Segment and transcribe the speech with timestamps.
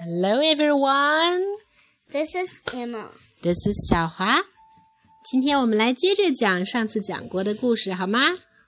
[0.00, 1.42] Hello, everyone.
[2.10, 3.08] This is Emma.
[3.42, 4.42] This is 小华。
[5.30, 8.20] 今天我们来接着讲上次讲过的故事，好吗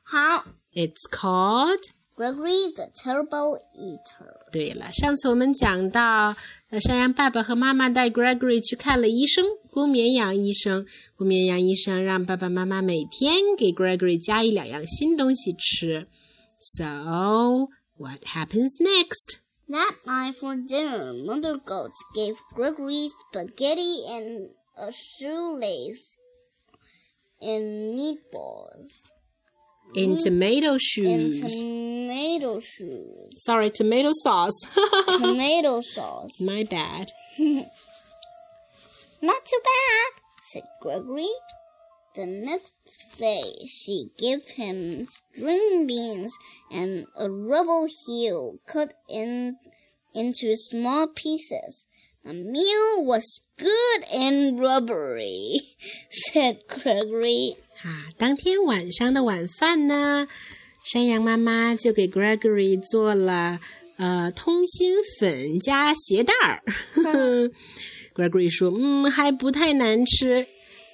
[0.03, 0.45] 好？
[0.75, 1.81] It's called.
[2.15, 4.51] Gregory the Terrible Eater.
[4.53, 6.37] 对了，上次我们讲到，
[6.71, 10.87] 呃，山羊爸爸和妈妈带 Gregory 去看了医生，公绵羊医生。
[11.17, 16.07] 公绵羊医生让爸爸妈妈每天给 Gregory 加一两样新东西吃。
[16.61, 19.39] So what happens next?
[19.70, 26.16] That night for dinner, Mother Goat gave Gregory spaghetti and a shoelace
[27.42, 29.04] and meatballs.
[29.96, 31.40] In tomato And shoes.
[31.42, 33.44] tomato shoes.
[33.44, 34.58] Sorry, tomato sauce.
[35.08, 36.40] tomato sauce.
[36.42, 37.12] My bad.
[39.22, 40.12] Not too bad,
[40.44, 41.30] said Gregory.
[42.17, 42.75] The next
[43.19, 46.33] day she gave him string beans
[46.71, 49.57] and a rubble heel cut in
[50.15, 51.87] into small pieces.
[52.23, 55.61] The meal was good and rubbery,
[56.11, 57.57] said Gregory.
[57.83, 60.29] 啊，当天晚上的晚饭呢，
[60.85, 63.59] 山羊妈妈就给 Gregory 做了
[63.97, 66.63] 呃通心粉加鞋带儿。
[68.15, 70.47] Gregory 说：“嗯，还不太难吃。”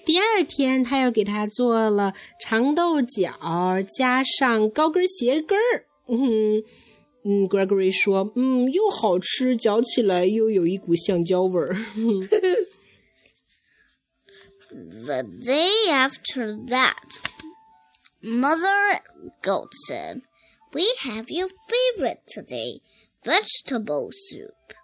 [0.05, 3.33] 第二天，他又给他做了长豆角
[3.97, 5.87] 加上高跟鞋跟儿。
[6.09, 6.63] 嗯
[7.25, 11.75] 嗯，Gregory 说：“嗯，又好吃，嚼起来又有一股橡胶味儿。
[14.71, 16.95] The day after that,
[18.23, 19.01] Mother
[19.43, 20.23] Goat said,
[20.73, 22.81] We have your favorite today,
[23.23, 24.75] vegetable soup.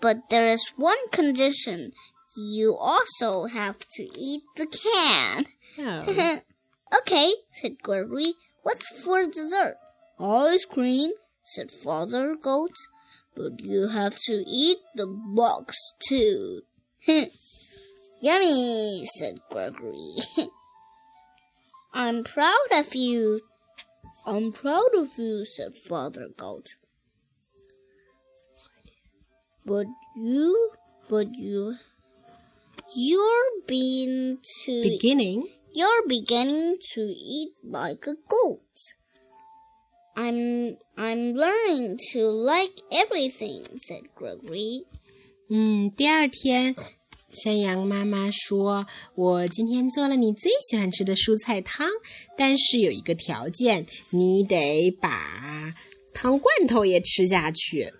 [0.00, 1.92] But there is one condition.
[2.37, 5.45] you also have to eat the can.
[5.79, 6.39] Oh.
[6.99, 8.35] okay, said Gregory.
[8.61, 9.77] What's for dessert?
[10.19, 11.11] Ice cream,
[11.43, 12.75] said Father Goat.
[13.35, 15.75] But you have to eat the box
[16.07, 16.61] too.
[18.21, 20.15] Yummy, said Gregory.
[21.93, 23.41] I'm proud of you.
[24.27, 26.67] I'm proud of you, said Father Goat.
[29.65, 30.71] But you,
[31.09, 31.77] but you,
[32.96, 35.48] you're being to Beginning.
[35.72, 38.60] you're beginning to eat like a goat.
[40.14, 44.84] I'm I'm learning to like everything, said Gregory.
[45.48, 46.74] 嗯，第二天，
[47.32, 51.88] 山羊妈妈说：“我今天做了你最喜欢吃的蔬菜汤，
[52.36, 55.74] 但是有一个条件，你得把
[56.12, 57.92] 汤罐头也吃下去。”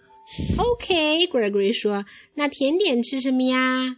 [0.59, 3.97] OK，Gregory、说：“那甜点吃什么呀？”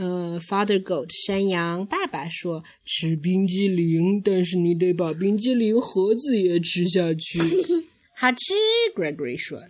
[0.00, 7.38] 呃，Father Goat 山羊爸爸说：“吃冰激凌，但是你得把冰激凌盒子也吃下去。
[8.16, 8.54] ”好吃
[8.96, 9.60] ，Gregory 说。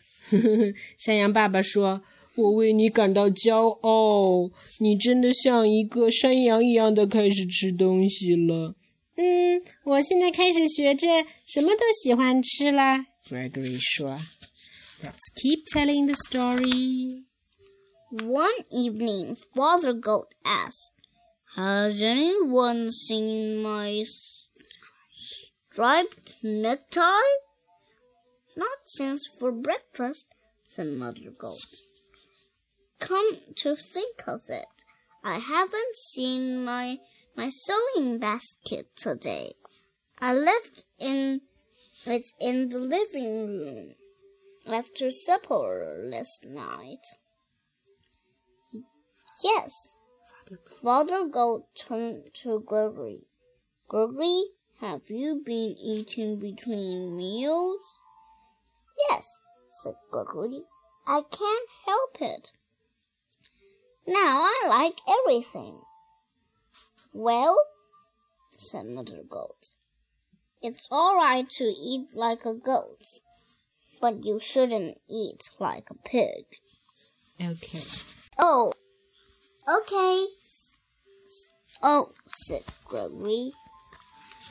[0.97, 2.03] 山羊爸爸说
[2.39, 8.77] ：“我为你感到骄傲，你真的像一个山羊一样的开始吃东西了。”
[9.19, 11.09] 嗯，我现在开始学着
[11.45, 13.05] 什么都喜欢吃了。
[13.29, 14.21] Gregory 说
[15.03, 17.25] ：“Let's keep telling the story.”
[18.13, 20.91] One evening, Father Goat asked,
[21.55, 24.05] Has anyone seen my
[25.71, 27.37] striped necktie?
[28.57, 30.27] Not since for breakfast,
[30.65, 31.65] said Mother Goat.
[32.99, 34.67] Come to think of it,
[35.23, 36.99] I haven't seen my
[37.37, 39.53] my sewing basket today.
[40.21, 41.43] I left in
[42.07, 43.95] it in the living room
[44.67, 47.07] after supper last night.
[49.43, 50.01] Yes.
[50.83, 53.21] Father Goat turned to Gregory.
[53.89, 54.45] Gregory,
[54.81, 57.81] have you been eating between meals?
[59.09, 60.63] Yes, said Gregory.
[61.07, 62.51] I can't help it.
[64.07, 65.81] Now I like everything.
[67.13, 67.57] Well,
[68.51, 69.71] said Mother Goat,
[70.63, 73.21] it's all right to eat like a goat,
[74.01, 76.45] but you shouldn't eat like a pig.
[77.41, 78.73] OK，Oh,
[79.67, 80.27] okay.
[81.81, 82.13] Oh,
[82.47, 83.53] said Gregory.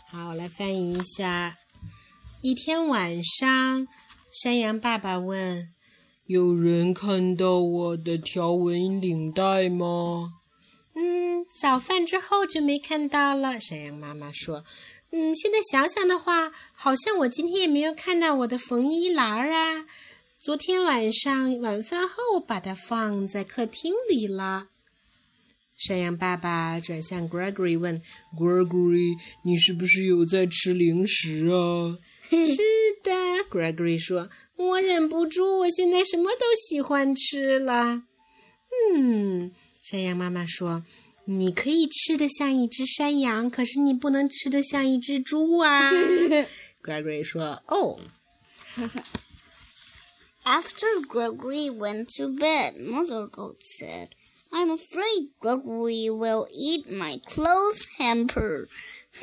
[0.07, 1.57] 好，我来翻译一下。
[2.41, 3.87] 一天晚上，
[4.31, 5.73] 山羊爸爸问
[6.25, 10.33] ：“有人看到我的条纹领带吗？”
[10.95, 13.59] 嗯，早饭之后就没看到了。
[13.59, 14.63] 山羊妈妈说
[15.11, 19.85] ：“嗯，现在想想的话，好像我今天也没有看到我的缝衣篮儿啊。
[20.41, 24.69] 昨天晚上晚饭后把它放在客厅里了。”
[25.79, 28.01] 山羊爸爸转向 Gregory 问
[28.37, 31.97] ：“Gregory，你是不是有在吃零食啊？”
[32.29, 32.57] 是
[33.01, 33.11] 的
[33.49, 38.03] ，Gregory 说：“我忍不住，我现在什么都喜欢吃了。”
[38.93, 40.83] 嗯，山羊妈妈说
[41.23, 45.91] ：“你可以吃的像一只山羊，可是你不能吃的像一只猪啊。
[46.83, 48.01] ”Gregory 说：“哦。”
[50.43, 54.09] After Gregory went to bed, Mother Goat said,
[54.52, 58.68] I'm afraid Gregory will eat my clothes hamper.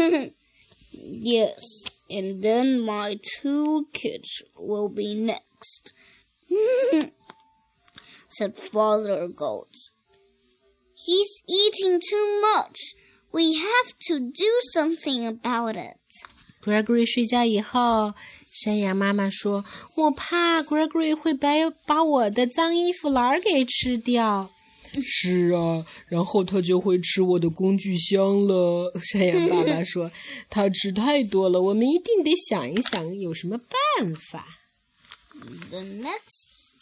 [0.91, 1.63] yes,
[2.09, 5.93] and then my two kids will be next,
[8.27, 9.73] said Father Goat.
[10.93, 12.93] He's eating too much.
[13.31, 15.97] We have to do something about it.
[16.61, 18.13] Gregory 睡觉以后，
[18.53, 21.47] 山羊妈妈说：“我怕 Gregory 会把
[21.87, 24.51] 把我的脏衣服篮给吃掉。”
[25.01, 28.91] 是啊，然后他就会吃我的工具箱了。
[29.01, 34.45] 山羊爸爸说：“他吃太多了，我们一定得想一想有什么办法。”
[35.71, 36.75] The next,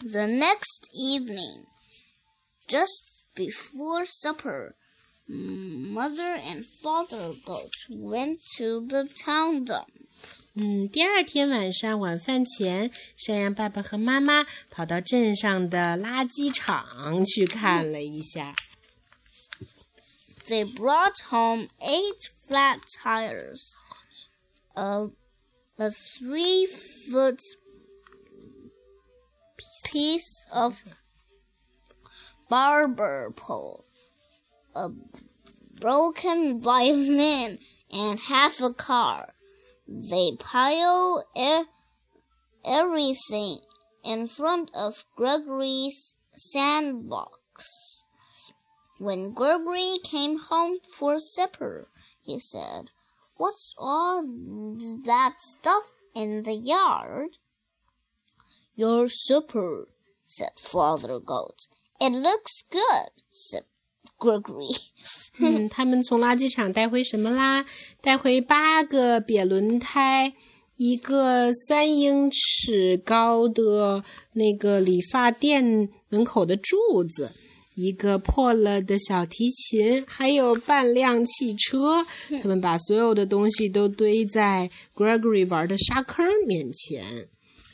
[0.00, 1.64] the next evening,
[2.68, 3.02] just
[3.34, 4.74] before supper,
[5.28, 9.88] mother and father goat went to the town dump.
[10.54, 18.54] 嗯，第二天晚上晚饭前，山羊爸爸和妈妈跑到镇上的垃圾场去看了一下。
[20.48, 23.74] They brought home eight flat tires,
[24.74, 25.10] a
[25.76, 27.40] a three-foot
[29.84, 30.76] piece of
[32.48, 33.84] barber pole,
[34.72, 34.88] a
[35.80, 37.58] broken violin,
[37.90, 39.34] and half a car.
[39.93, 41.25] They pile
[42.63, 43.59] everything
[44.05, 48.05] in front of Gregory's sandbox.
[48.99, 51.89] When Gregory came home for supper,
[52.21, 52.91] he said,
[53.35, 57.39] What's all that stuff in the yard?
[58.75, 59.89] Your supper,
[60.25, 61.67] said Father Goat.
[61.99, 63.65] It looks good, said
[64.19, 64.69] Gregory.
[65.49, 67.65] 嗯，他们从垃圾场带回什么啦？
[68.01, 70.33] 带回八个瘪轮胎，
[70.77, 74.03] 一个三英尺高的
[74.33, 77.31] 那个理发店门口的柱子，
[77.75, 82.05] 一个破了的小提琴，还有半辆汽车。
[82.41, 87.03] 他们把所有的东西都堆在 Gregory 玩的沙坑面前。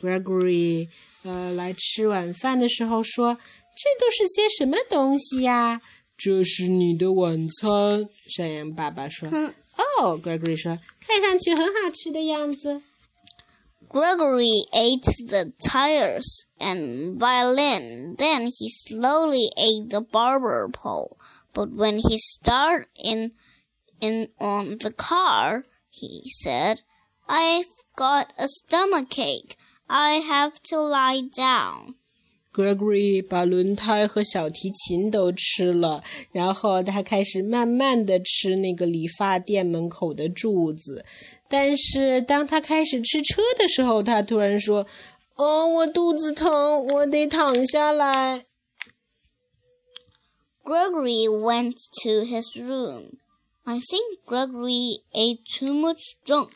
[0.02, 0.88] Gregory
[1.24, 3.34] 呃来吃晚饭的时候说
[3.76, 5.82] ：“这都是些什么东西呀？”
[6.17, 9.29] 这是你的晚餐，山羊爸爸说。
[9.99, 12.83] 哦，Gregory 说，看上去很好吃的样子。
[13.89, 18.17] Gregory ate the tires and violin.
[18.17, 21.19] Then he slowly ate the barber pole.
[21.53, 23.33] But when he started in,
[24.01, 26.81] in on the car, he said,
[27.29, 29.57] I've got a stomach ache.
[29.89, 31.97] I have to lie down.
[32.57, 41.03] Gregory 把轮胎和小提琴都吃了，然后他开始慢慢的吃那个理发店门口的柱子。
[41.49, 48.45] 但是当他开始吃车的时候，他突然说：“哦，我肚子疼，我得躺下来。”
[50.63, 53.19] Gregory went to his room.
[53.65, 56.51] I think Gregory ate too much junk,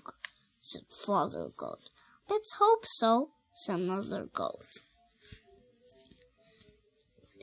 [0.63, 1.91] said Father Goat.
[2.29, 4.67] Let's hope so, said Mother Goat.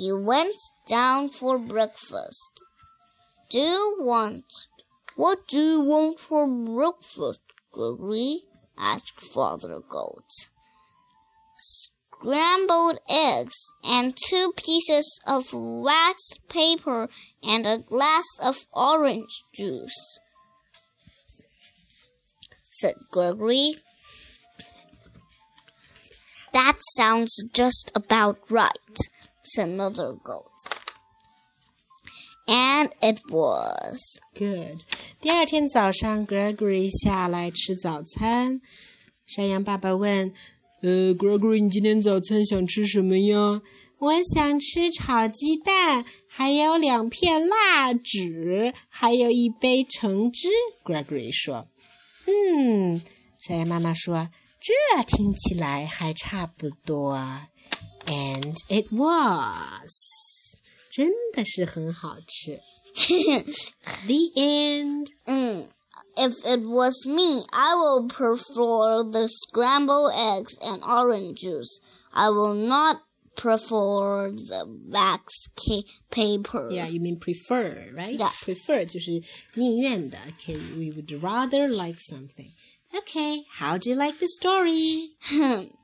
[0.00, 2.62] he went down for breakfast.
[3.50, 4.46] Do you want
[5.14, 8.44] what do you want for breakfast, Gregory?
[8.78, 10.30] asked Father Goat.
[11.58, 17.10] Scrambled eggs and two pieces of waxed paper
[17.46, 20.18] and a glass of orange juice,
[22.70, 23.74] said Gregory.
[26.54, 28.98] That sounds just about right
[29.52, 30.44] said Mother Goat.
[32.46, 34.82] And it was good.
[35.20, 38.60] 第二天早上，Gregory 下来吃早餐。
[39.26, 40.32] 山羊爸爸问
[40.82, 43.62] ：“呃，Gregory，你今天早餐想吃什么呀？”
[44.00, 50.48] 我想吃炒鸡蛋，还有两片蜡纸，还有一杯橙汁。
[50.82, 51.68] Gregory 说
[52.26, 53.02] ：“嗯。”
[53.38, 57.14] 山羊妈妈说：“这听起来还差不多。
[58.05, 60.57] And it was，
[60.91, 62.59] 真的是很好吃。
[64.05, 65.07] The end.
[65.25, 65.67] Mm.
[66.17, 71.81] If it was me, I will prefer the scrambled eggs and orange juice.
[72.13, 73.01] I will not
[73.35, 75.49] prefer the wax
[76.09, 76.69] paper.
[76.71, 78.17] Yeah, you mean prefer, right?
[78.17, 78.31] Yeah.
[78.43, 79.21] Prefer 就是
[79.55, 80.17] 宁愿的.
[80.37, 82.53] Okay, we would rather like something.
[82.93, 85.17] Okay, how do you like the story?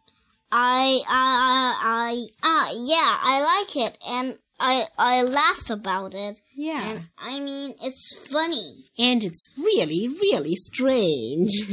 [0.52, 6.40] I, I, I, I, yeah, I like it, and I, I laughed about it.
[6.56, 6.82] Yeah.
[6.82, 8.84] And I mean, it's funny.
[8.98, 11.52] And it's really, really strange,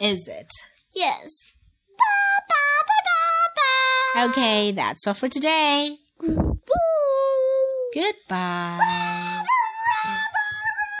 [0.00, 0.48] is it?
[0.94, 1.52] yes.
[1.98, 2.54] Ba, ba,
[2.86, 4.30] ba, ba, ba.
[4.30, 5.96] Okay, that's all for today.
[7.94, 9.35] Goodbye.